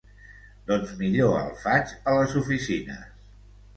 [0.69, 3.05] Doncs millor el faig a les oficines.